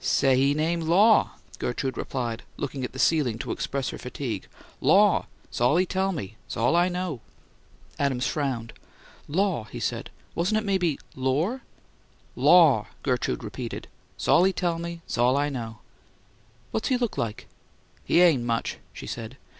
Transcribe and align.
"Say 0.03 0.35
he 0.35 0.53
name 0.55 0.81
Law," 0.81 1.33
Gertrude 1.59 1.95
replied, 1.95 2.41
looking 2.57 2.83
at 2.83 2.91
the 2.91 2.97
ceiling 2.97 3.37
to 3.37 3.51
express 3.51 3.89
her 3.89 3.99
fatigue. 3.99 4.47
"Law. 4.81 5.27
'S 5.51 5.61
all 5.61 5.77
he 5.77 5.85
tell 5.85 6.11
me; 6.11 6.37
's 6.49 6.57
all 6.57 6.75
I 6.75 6.89
know." 6.89 7.21
Adams 7.99 8.25
frowned. 8.25 8.73
"Law," 9.27 9.65
he 9.65 9.79
said. 9.79 10.09
"Wasn't 10.33 10.57
it 10.57 10.65
maybe 10.65 10.97
'Lohr?'" 11.15 11.61
"Law," 12.35 12.87
Gertrude 13.03 13.43
repeated. 13.43 13.87
"'S 14.19 14.27
all 14.27 14.43
he 14.43 14.51
tell 14.51 14.79
me; 14.79 15.01
's 15.07 15.19
all 15.19 15.37
I 15.37 15.49
know." 15.49 15.77
"What's 16.71 16.87
he 16.87 16.97
look 16.97 17.15
like?" 17.15 17.45
"He 18.03 18.21
ain't 18.21 18.41
much," 18.43 18.79
she 18.93 19.05
said. 19.05 19.37